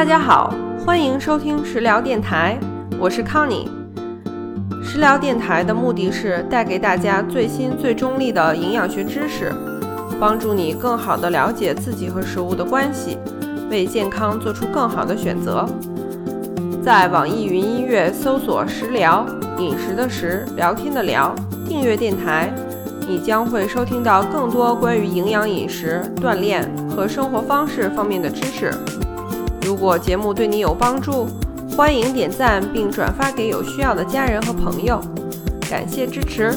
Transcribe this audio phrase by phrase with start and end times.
[0.00, 0.50] 大家好，
[0.86, 2.58] 欢迎收听食疗电台，
[2.98, 3.68] 我是康妮。
[4.82, 9.52] 食疗电台的目的是带给大家最新最中立的营养学知识，
[10.18, 13.18] 帮助你更好地了解自己和食物的关系，
[13.70, 15.68] 为健康做出更好的选择。
[16.82, 19.26] 在网易云音乐搜索“食疗”，
[19.60, 21.34] 饮食的食，聊天的聊，
[21.68, 22.50] 订阅电台，
[23.06, 28.72] 你将会收听到更多关于营养、饮食、锻炼和生活方式方面的知识。
[29.62, 31.28] 如果节目对你有帮助，
[31.76, 35.00] 欢迎点赞并转发给有需要的家人和朋友，
[35.70, 36.54] 感谢支持。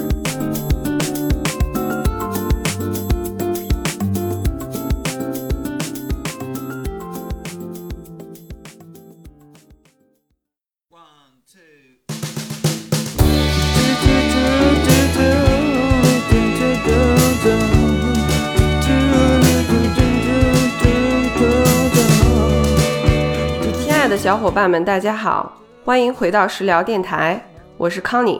[24.13, 27.43] 的小伙伴们，大家好，欢迎回到食疗电台，
[27.77, 28.39] 我是康妮。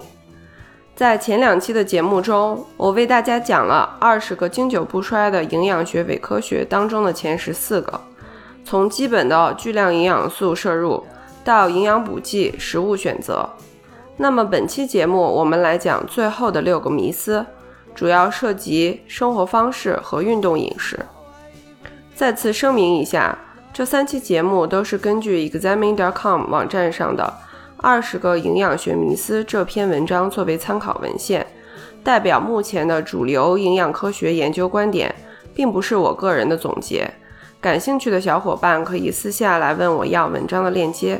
[0.96, 8.00] 在前两期的节目中，我为大家讲了二十个经久不衰的营养学伪科学当中的前十四个，
[8.64, 11.04] 从基本的巨量营养素摄入
[11.44, 13.50] 到营养补剂、食物选择。
[14.16, 17.44] 那么本期节目我们来讲最后的六个迷思，
[17.96, 21.00] 主要涉及生活方式和运动饮食。
[22.14, 23.36] 再次声明一下。
[23.74, 27.24] 这三期节目都是根据 Examine.com 网站上的
[27.78, 31.48] 《二十个营养学迷思》这篇文章作为参考文献，
[32.04, 35.14] 代表目前的主流营养科学研究观点，
[35.56, 37.12] 并不是我个人的总结。
[37.60, 41.20] 感兴趣的小伙伴可以私下来问我要文章的链接。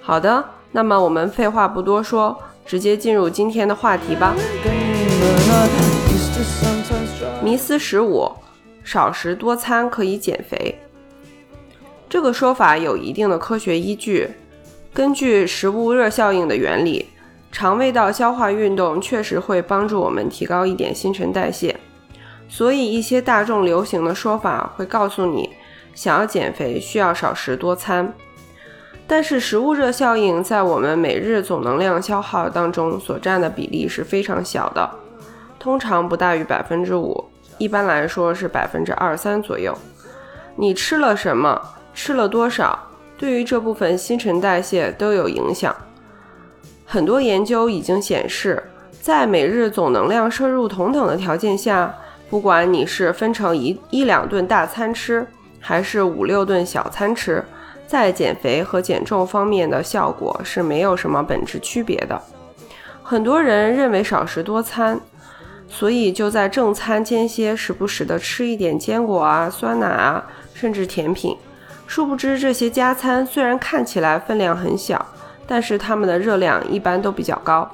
[0.00, 4.34] 好的，那么我们废话不多说，直接进入今天的话题吧。
[7.40, 8.28] 迷思十五：
[8.82, 10.76] 少食多餐可以减肥。
[12.12, 14.28] 这个说法有一定的科学依据。
[14.92, 17.06] 根据食物热效应的原理，
[17.50, 21.74] 肠胃道消化运动确实会帮助我们提高一点新陈代谢。
[22.50, 25.48] 所以，一些大众流行的说法会告诉你，
[25.94, 28.12] 想要减肥需要少食多餐。
[29.06, 34.86] 但是，食物热效应在我们每日总能量消耗当中所占的比例是非常小的，
[35.58, 37.24] 通常不大于百分之五，
[37.56, 39.74] 一般来说是百分之二三左右。
[40.56, 41.58] 你吃了什么？
[41.94, 42.78] 吃了多少，
[43.16, 45.74] 对于这部分新陈代谢都有影响。
[46.84, 48.62] 很多研究已经显示，
[49.00, 51.94] 在每日总能量摄入同等的条件下，
[52.28, 55.26] 不管你是分成一一两顿大餐吃，
[55.60, 57.44] 还是五六顿小餐吃，
[57.86, 62.20] 在减肥和减重方面的效果是没有什么本质区别的。
[63.02, 65.00] 很多人认为少食多餐，
[65.68, 71.36] 所以就在正餐间歇时不时的吃一点坚果啊、酸奶啊，甚至甜品。
[71.94, 75.04] 殊不知，这些加餐虽然看起来分量很小，
[75.46, 77.70] 但是它们的热量一般都比较高，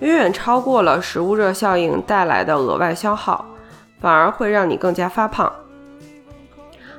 [0.00, 3.46] 远远超过了食物热效应带来的额外消耗，
[4.00, 5.52] 反而会让你更加发胖。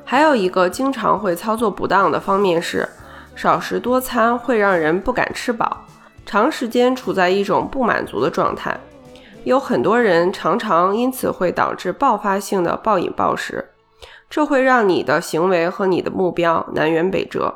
[0.05, 2.87] 还有一个经常会操作不当的方面是，
[3.35, 5.79] 少食多餐会让人不敢吃饱，
[6.25, 8.79] 长时间处在一种不满足的状态，
[9.43, 13.65] 有很多人常常因此会导致爆发性的暴饮暴食。
[14.33, 17.53] 这会让你的行为和你的目标南辕北辙，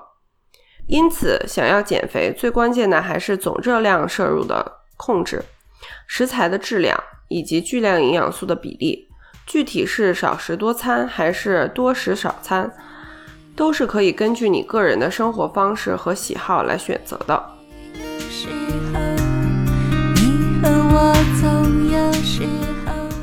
[0.85, 5.43] 因此想要减肥，最关键的还是总热量摄入的控制、
[6.05, 9.09] 食材的质量以及巨量营养素的比例。
[9.47, 12.71] 具体是少食多餐还是多食少餐，
[13.55, 17.43] 都是可以根据你个人的生活方式和喜好来选择的。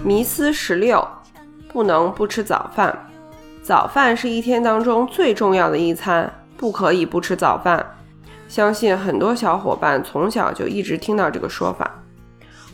[0.03, 1.06] 迷思十六：
[1.69, 3.10] 不能不吃早饭。
[3.65, 7.83] 早饭是一天当中最重要的一餐，不可以不吃早饭。
[8.47, 11.91] 相信很多小伙伴从小就一直听到这个说法。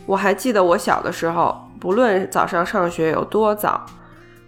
[0.05, 3.85] 我还记得我小的时候，不论早上上学有多早，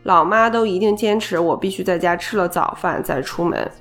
[0.04, 3.72] 老妈都一定坚持我必须在家吃了早饭再出门，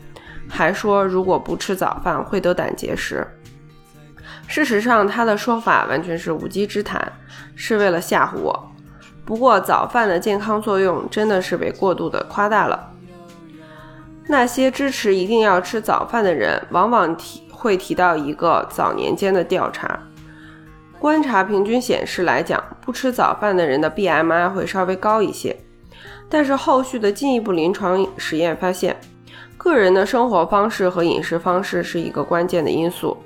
[0.48, 3.26] 还说如果不吃早饭会得胆结石。
[4.46, 7.12] 事实上，她的说法完全是无稽之谈，
[7.56, 8.71] 是为了吓唬我。
[9.24, 12.90] 不过早饭的健康作用真的是被过度的夸大了。
[14.26, 19.98] 那些支持一定要吃早饭的人，往往提会提到一个早年间的调查，
[20.98, 25.56] 观察平均显示来讲，不吃早饭的人的 BMI 会稍微高一些。
[26.28, 28.96] 但是后续的进一步临床实验发现，
[29.58, 33.16] 个人的生活方式和饮食方式是一个关键的因素。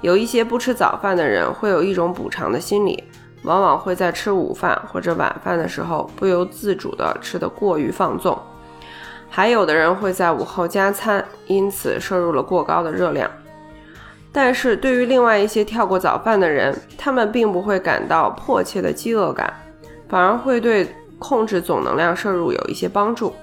[0.00, 3.02] 有一些不吃早饭的人会有一种补偿的心理。
[3.42, 8.36] 往往会在吃午饭或者晚饭的时候不由自主地吃得过于放纵，
[9.28, 13.30] 还有的人会在午后加餐，因此摄入了过高的热量。
[14.32, 19.52] 但是对于另外一些跳过早饭的人，他们并不会感到迫切的饥饿感，
[20.08, 23.34] 反而会对控制总能量摄入有一些帮助。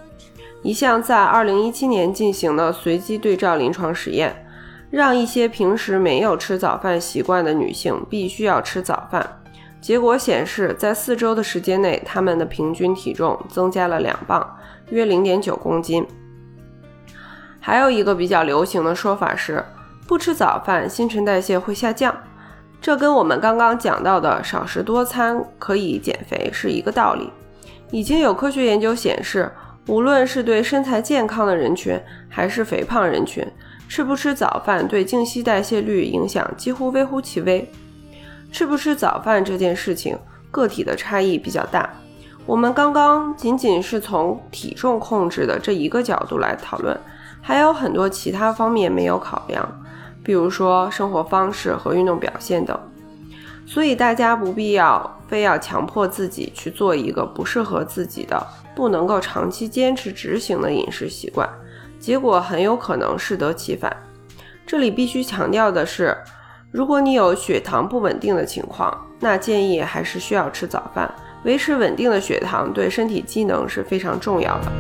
[0.62, 4.46] 一项在2017年进行的随机对照临床实验，
[4.92, 9.43] 让一些平时没有吃早饭习惯的女性必须要吃早饭，
[9.84, 14.58] 结果显示，在四周的时间内，他们的平均体重增加了两磅，
[14.92, 16.08] 约0.9公斤。
[17.60, 19.62] 还有一个比较流行的说法是。
[20.08, 22.16] 不吃早饭，新陈代谢会下降，
[22.80, 27.30] 这跟我们刚刚讲到的少食多餐可以减肥是一个道理。
[27.92, 29.52] 已经有科学研究显示，
[29.88, 33.46] 无论是对身材健康的人群，还是肥胖人群，
[33.90, 37.70] 吃不吃早饭对静息代谢率影响几乎微乎其微。
[38.54, 40.16] 吃不吃早饭这件事情，
[40.52, 41.90] 个体的差异比较大。
[42.46, 46.96] 我们刚刚仅仅是从体重控制的这一个角度来讨论，
[47.42, 49.68] 还有很多其他方面没有考量。
[50.24, 52.80] 比如说生活方式和运动表现等，
[53.66, 58.46] 所以大家不必要非要强迫自己去做一个不适合自己的、
[58.76, 61.50] 不能够长期坚持执行的饮食习惯，
[62.00, 63.92] 结果很有可能适得其反。
[64.66, 66.16] 这里必须强调的是，
[66.74, 74.72] 如果你有血糖不稳定的情况，那建议还是需要吃早饭，维持稳定的血糖对身体机能是非常重要的。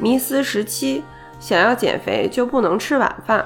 [0.00, 1.02] 迷思十七。
[1.40, 3.44] 想要减肥就不能吃晚饭。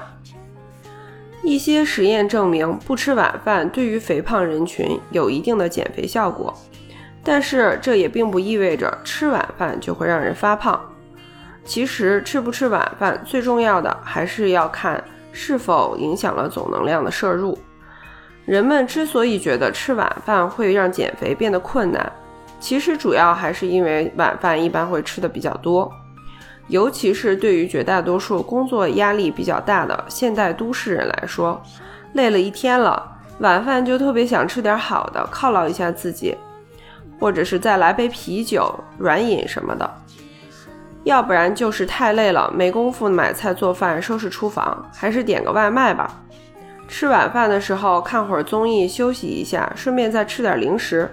[1.41, 6.53] 一些实验证明，不吃晚饭对于肥胖人群有一定的减肥效果，
[7.23, 10.79] 但是这也并不意味着吃晚饭就会让人发胖。
[11.65, 15.03] 其实吃不吃晚饭，最重要的还是要看
[15.39, 17.55] 是否影响了总能量的摄入。
[18.43, 22.11] 人们之所以觉得吃晚饭会让减肥变得困难，
[22.59, 25.91] 其实主要还是因为晚饭一般会吃的比较多。
[26.69, 31.61] 尤其是对于绝大多数工作压力比较大的现代都市人来说，
[32.13, 36.35] 累了一天了，晚饭就特别想吃点好的犒劳一下自己，
[37.19, 39.89] 或者是再来杯啤酒、软饮什么的。
[41.07, 46.21] 要不然就是太累了，没工夫买菜做饭、收拾厨房，还是点个外卖吧。
[46.87, 51.09] 吃晚饭的时候看会儿综艺休息一下，顺便再吃点零食。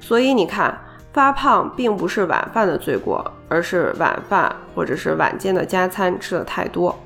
[0.00, 0.76] 所以你看。
[1.12, 6.96] 发胖并不是晚饭的罪过，而是晚饭或者是晚间的加餐吃的太多。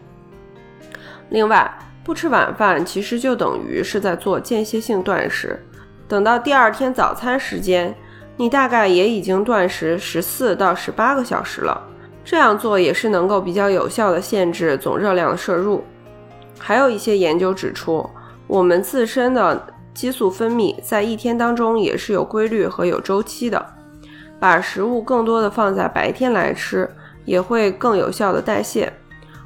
[1.31, 1.75] 另外，
[2.05, 5.59] 不吃晚饭其实就等于是在做间歇性断食。
[6.07, 7.95] 等到第二天早餐时间，
[8.37, 11.83] 你大概也已经断食十四到十八个小时了。
[12.25, 15.85] 这样做也是能够比较有效的限制总热量的摄入。
[16.59, 18.09] 还有一些研究指出，
[18.47, 23.65] 我们自身的激素分泌在一天当中也是有规律和有周期的。
[24.41, 26.91] 把食物更多的放在白天来吃，
[27.25, 28.93] 也会更有效的代谢，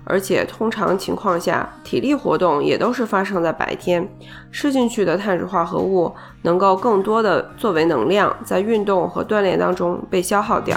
[0.04, 4.08] 而且通常情况下，体力活动也都是发生在白天，
[4.50, 10.76] 吃进去的碳水化合物能够更多的作为能量，在运动和锻炼当中被消耗掉。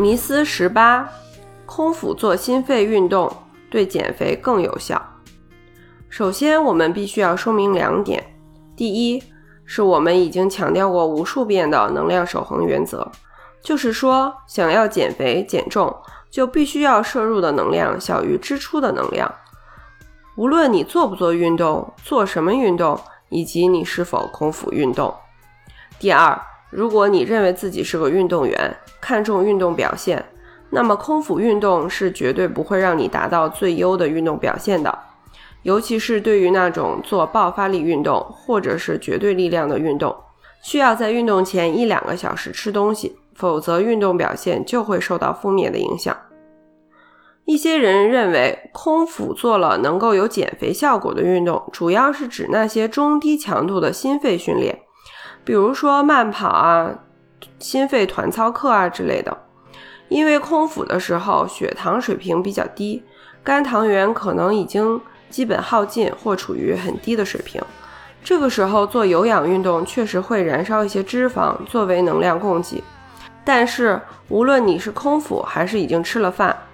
[0.00, 1.06] 迷思十八：
[1.66, 3.30] 空腹做心肺运动
[3.70, 5.00] 对减肥更有效。
[6.08, 8.34] 首先，我们必须要说明两点，
[8.74, 9.22] 第一。
[9.72, 13.08] 是我们已经强调过无数遍的能量守恒原则，
[13.62, 15.94] 就是说，想要减肥减重，
[16.28, 19.32] 就必须要摄入的能量小于支出的能量。
[20.34, 22.98] 无论你做不做运动，做什么运动，
[23.28, 25.14] 以及你是否空腹运动。
[26.00, 26.36] 第二，
[26.70, 30.24] 如果你认为自己是个运动员，看重运动表现，
[30.70, 34.96] 那么空腹运动是绝对不会让你达到最优的运动表现的。
[35.62, 40.16] 尤其是对于那种做爆发力运动或者是绝对力量的运动，
[40.62, 46.16] 需要在运动前一两个小时吃东西，否则运动表现就会受到负面的影响。
[47.44, 54.78] 一些人认为空腹做了能够有减肥效果的运动，主要是指那些中低强度的心肺训练，
[55.44, 56.90] 比如说慢跑啊、
[57.58, 59.36] 心肺团操课啊之类的。
[60.08, 63.04] 因为空腹的时候血糖水平比较低，
[63.44, 65.00] 肝糖原可能已经。
[65.30, 67.62] 基本耗尽或处于很低的水平，
[68.24, 72.82] 这个时候做有氧运动确实会燃烧一些脂肪作为能量供给。
[73.44, 76.64] 但是无论你是空腹还是已经吃了饭，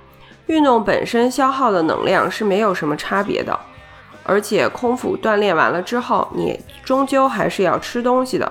[0.47, 3.61] 运动本身消耗的能量是没有什么差别的。
[4.27, 8.51] 而且空腹锻炼完了之后，你终究还是要吃东西的。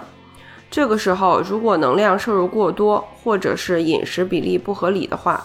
[0.71, 5.43] 这个时候如果能量摄入过多，或者是饮食比例不合理的话，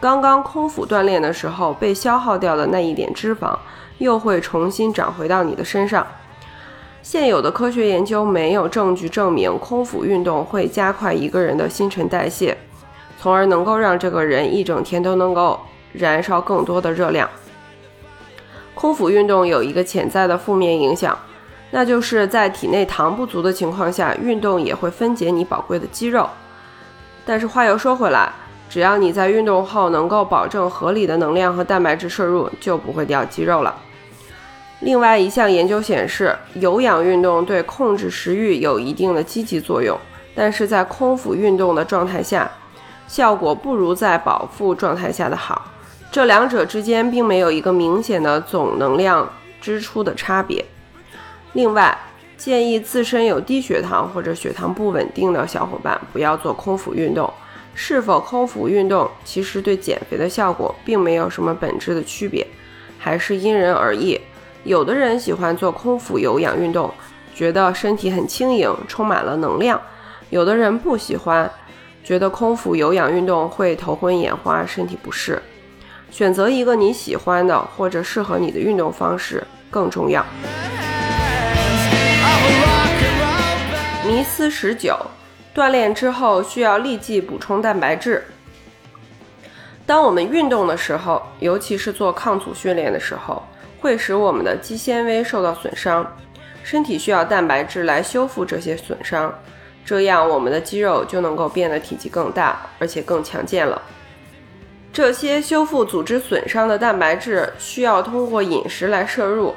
[0.00, 3.56] 刚刚空腹锻炼的时候被消耗掉的那一点脂肪。
[3.98, 6.06] 又会重新长回到你的身上。
[7.02, 12.56] 现有的科学研究没有证据证明空腹运动会加快一个人的新陈代谢，
[13.20, 15.58] 从而能够让这个人一整天都能够
[15.92, 17.28] 燃烧更多的热量。
[18.78, 21.18] 空腹运动有一个潜在的负面影响，
[21.72, 26.30] 那就是在体内糖不足的情况下，运动也会分解你宝贵的肌肉。
[27.26, 28.32] 但是话又说回来，
[28.70, 33.74] 只要你在运动后能够保证合理的能量和蛋白质摄入，就不会掉肌肉了。
[34.78, 39.98] 另外一项研究显示，有氧运动对控制食欲有一定的积极作用，
[40.36, 42.48] 但是在空腹运动的状态下，
[43.08, 45.64] 效果不如在饱腹状态下的好。
[46.10, 50.64] 这两者之间并没有一个明显的总能量支出的差别。
[51.52, 51.96] 另外，
[52.36, 57.32] 建议自身有低血糖或者血糖不稳定的小伙伴不要做空腹运动。
[57.74, 62.44] 是否空腹运动，其实对减肥的效果并没有什么本质的区别，
[62.98, 64.20] 还是因人而异。
[64.64, 66.92] 有的人喜欢做空腹有氧运动，
[67.32, 69.78] 觉得身体很轻盈，充满了能量；
[70.30, 71.48] 有的人不喜欢，
[72.02, 75.40] 觉得空腹有氧运动会头昏眼花，身体不适。
[76.10, 80.24] 选择一个你喜欢的或者适合你的运动方式更重要。
[84.06, 84.96] 迷思十九：
[85.54, 88.24] 锻炼之后需要立即补充蛋白质。
[89.86, 93.42] 当我们运动的时候，尤其是做抗阻训练的时候。
[93.80, 96.04] 会使我们的肌纤维受到损伤，
[96.64, 99.32] 身体需要蛋白质来修复这些损伤，
[99.84, 103.80] 这样我们的肌肉就能够变得体积更大，而且更强健了。
[104.92, 109.54] 这些修复组织损伤的蛋白质需要通过饮食来摄入，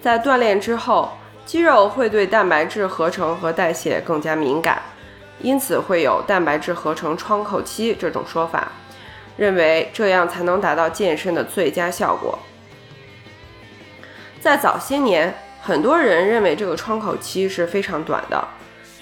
[0.00, 1.10] 在锻炼之后，
[1.44, 4.80] 肌肉会对蛋白质合成和代谢更加敏感，
[5.40, 8.70] 因此会有蛋白质合成窗口期这种说法，
[9.36, 12.38] 认为这样才能达到健身的最佳效果。
[14.40, 18.46] 在早些年，很多人认为这个窗口期是非常短的，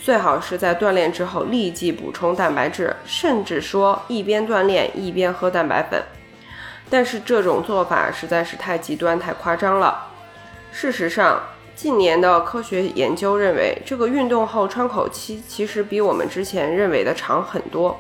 [0.06, 6.00] 最好是在锻炼之后立即补充蛋白质，甚至说一边锻炼一边喝蛋白粉。
[6.88, 10.06] 但是这种做法实在是太极端、太夸张了。
[10.70, 11.42] 事实上，
[11.74, 17.98] 近年的科学研究认为，这个运动后窗口期其实比我们之前认为的长很多，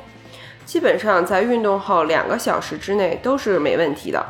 [0.64, 4.24] 基本上在运动后两个小时之内都是没问题的。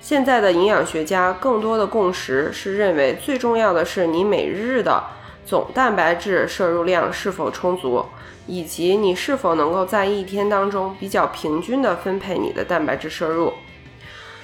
[0.00, 5.04] 现在的营养学家更多的共识是认为，最重要的是你每日的
[5.44, 8.04] 总蛋白质摄入量是否充足，
[8.46, 13.52] 以及你是否能够在一天当中比较平均的分配你的蛋白质摄入。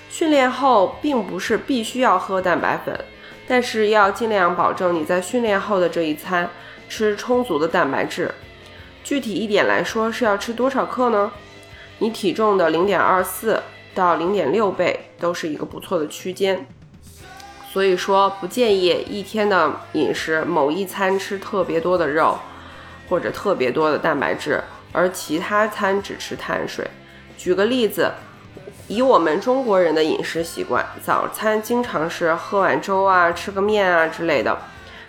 [0.09, 2.99] 训练后并不是必须要喝蛋白粉，
[3.47, 6.49] 但是要尽量保证你在训练后的这一餐
[6.89, 8.35] 吃充足的蛋白质。
[9.05, 11.31] 具体一点来说，是要吃多少克呢？
[11.99, 13.63] 你体重的零点二四。
[13.95, 16.67] 到零点六倍都是一个不错的区间，
[17.77, 22.39] 所以说不建议一天的饮食某一餐吃特别多的肉
[23.07, 26.89] 或者特别多的蛋白质，而其他餐只吃碳水。
[27.37, 28.11] 举个例子，
[28.89, 34.57] 以我们中国人的饮食习惯，早餐经常是喝碗粥啊，吃个面啊之类的，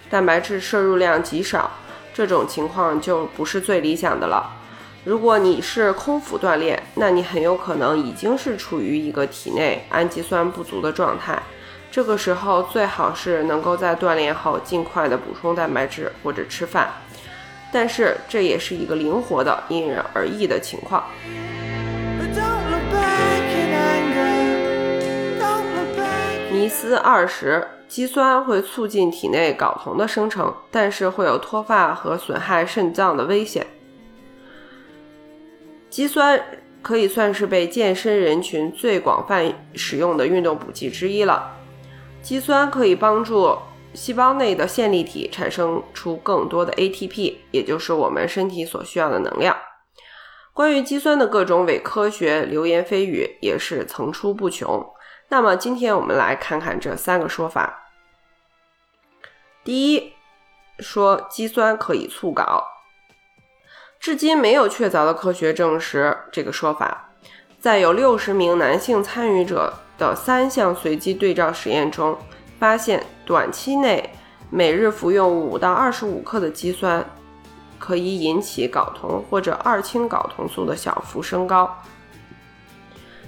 [0.09, 1.71] 蛋白质摄入量极少，
[2.13, 4.45] 这种情况就不是最理想的了。
[5.05, 11.41] 如果你是空腹锻炼，那你很有可能已经是处于一个体内氨基酸不足的状态。
[11.89, 16.89] 这个时候最好是能够在锻炼后尽快的补充蛋白质或者吃饭，
[17.71, 21.03] 但是这也是一个灵活的、因人而异的情况。
[26.51, 33.65] 迷思二十：肌酸会促进体内睾酮的生成，但是会有脱发和损害肾脏的危险。
[35.89, 36.39] 肌酸
[36.81, 41.56] 可以算是被健身人群最广泛使用的运动补剂之一了。
[42.21, 43.57] 肌酸可以帮助
[43.93, 49.55] 细胞内的线粒体产生出更多的 ATP，也就是我们身体所需要的能量。
[50.53, 54.85] 关于肌酸的各种伪科学流言蜚语也是层出不穷。
[55.29, 57.89] 那么今天我们来看看这三个说法。
[59.63, 60.13] 第一，
[60.79, 62.63] 说肌酸可以促睾。
[63.99, 67.09] 至今没有确凿的科学证实这个说法。
[67.59, 72.17] 在有六十名男性参与者的三项随机对照实验中，
[72.59, 74.09] 发现短期内
[74.49, 77.05] 每日服用五到二十五克的肌酸，
[77.79, 81.77] 可以引起睾酮或者二氢睾酮素的小幅升高。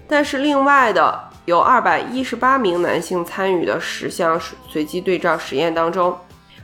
[0.07, 6.17] 但是，另外的有二百一十八名男性参与的十项随机对照实验当中。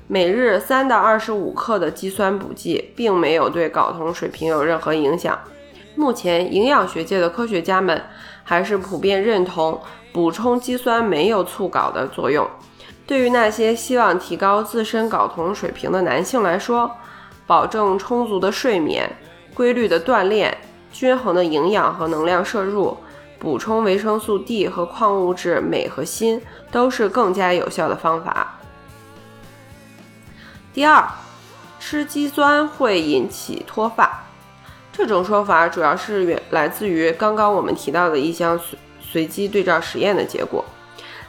[0.08, 5.36] 每日三到二十五克的肌酸补剂，并没有对睾酮水平有任何影响。
[5.96, 8.04] 目前，营养学界的科学家们
[8.44, 12.48] 还是普遍认同补充肌酸没有促睾的作用。
[13.08, 16.92] 对于那些希望提高自身睾酮水平的男性来说，
[17.48, 19.10] 保证充足的睡眠、
[19.54, 20.58] 规律的锻炼、
[20.92, 22.98] 均衡的营养和能量摄入、
[23.40, 28.60] 补充维生素 D 和矿物质镁和锌，都是更加有效的方法。
[30.74, 31.08] 第二，
[31.80, 34.25] 吃肌酸会引起脱发。
[34.98, 40.64] 这种说法主要是源来自于刚刚我们提到的一项随随机对照实验的结果。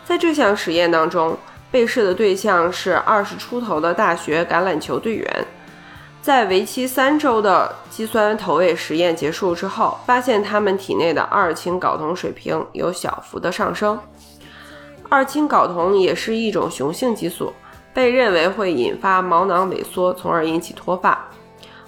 [0.05, 1.37] 在这项实验当中，
[1.69, 5.47] 被试的对象是二十出头的大学橄榄球队员。
[6.23, 13.99] 在为期三周的肌酸投喂实验结束之后，发现他们体内的二氢睾酮水平有小幅的上升。
[15.09, 17.53] 二氢睾酮也是一种雄性激素，
[17.93, 21.16] 被认为会引发毛囊萎缩，从而引起脱发。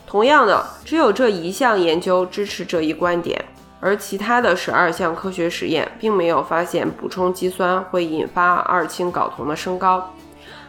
[0.08, 3.44] 同样的，只有这一项研究支持这一观点，
[3.78, 10.14] 而其他的十二项科学实验并没有发现补充肌酸会引发二氢睾酮的升高。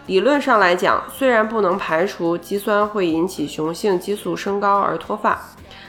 [0.08, 5.40] 理论上来讲，虽然不能排除肌酸会引起雄性激素升高而脱发，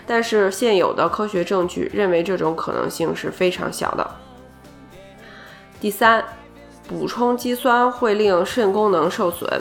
[0.07, 4.09] 但是现有的科学证据认为这种可能性是非常小的。
[5.81, 6.23] 第三，
[6.89, 9.61] 补充肌酸会令肾功能受损。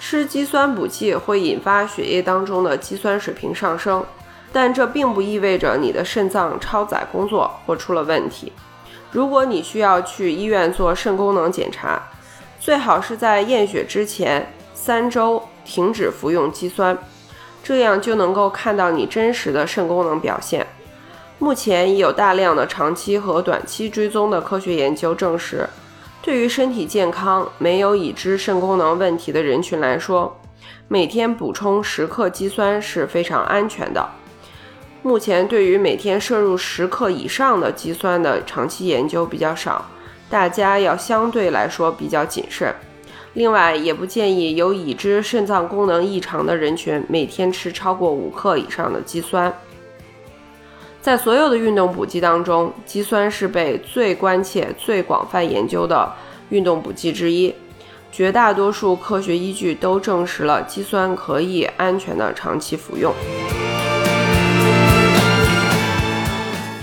[0.00, 4.04] 吃肌酸补剂会引发血液当中的肌酸水平上升，
[4.50, 8.50] 但这并不意味着你的肾脏超载工作或出了问题。
[9.12, 12.02] 如果你需要去医院做肾功能检查，
[12.58, 16.96] 最好是在验血之前三周停止服用肌酸，
[17.62, 20.66] 这样就能够看到你真实的肾功能表现。
[21.38, 25.68] 目前已有大量的长期和短期追踪的科学研究证实。
[26.22, 30.38] 对于身体健康、没有已知肾功能问题的人群来说，
[30.86, 34.06] 每天补充十克肌酸是非常安全的。
[35.02, 39.86] 目前，对于每天摄入十克以上的肌酸的长期研究比较少，
[40.28, 42.74] 大家要相对来说比较谨慎。
[43.32, 49.50] 另外，也不建议有已知肾脏功能异常的人群每天吃超过五克以上的肌酸。
[51.02, 56.12] 在所有的运动补剂当中，肌酸是被最关切、最广泛研究的
[56.50, 57.54] 运动补剂之一。
[58.12, 63.14] 绝大多数科学依据都证实了肌酸可以安全的长期服用。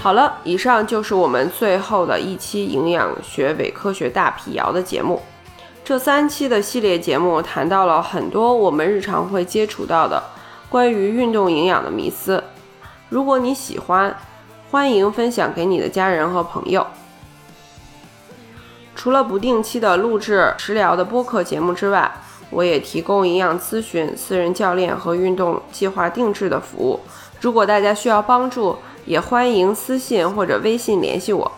[0.01, 5.21] 好了，以上就是我们最后的一期营养学伪科学大辟谣的节目。
[5.84, 10.23] 这三期的系列节目谈到了很多我们日常会接触到的
[10.69, 12.43] 关于运动营养的迷思。
[13.09, 14.15] 如果你喜欢，
[14.69, 16.85] 欢迎分享给你的家人和朋友。
[18.95, 22.11] 除了不定期的录制食疗的播客节目之外，
[22.49, 26.99] 我也提供营养咨询、私人教练和运动计划定制的服务。
[27.39, 31.49] 如果大家需要帮助，也欢迎私信或者微信联系我。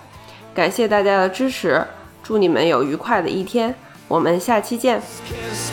[0.54, 1.84] 感谢大家的支持，
[2.22, 3.74] 祝你们有愉快的一天，
[4.08, 5.02] 我们下期见。
[5.26, 5.72] Kiss,